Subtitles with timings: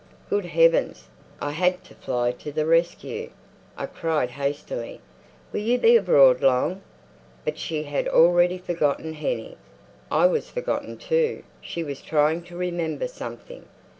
[0.31, 1.09] Good heavens!
[1.39, 3.29] I had to fly to the rescue.
[3.77, 4.99] I cried hastily,
[5.53, 6.81] "Will you be abroad long?"
[7.45, 9.57] But she had already forgotten Hennie.
[10.09, 11.43] I was forgotten, too.
[11.61, 13.67] She was trying to remember something....